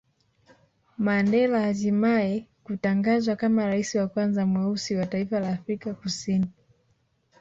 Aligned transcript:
Mandela 0.97 1.61
hatimae 1.63 2.47
kutangazwa 2.63 3.35
kama 3.35 3.67
rais 3.67 3.95
wa 3.95 4.07
kwanza 4.07 4.45
mweusi 4.45 4.95
wa 4.95 5.05
taifa 5.05 5.39
la 5.39 5.49
Afrika 5.49 5.93
Kusini 5.93 6.47